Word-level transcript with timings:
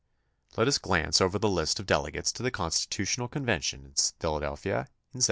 Let 0.57 0.67
us 0.67 0.79
glance 0.79 1.21
over 1.21 1.37
the 1.37 1.47
list 1.47 1.79
of 1.79 1.85
delegates 1.85 2.31
to 2.31 2.41
the 2.41 2.49
Constitutional 2.49 3.27
Convention 3.27 3.81
in 3.85 3.93
Philadelphia 4.19 4.73
in 4.73 4.79
1787. 4.79 4.89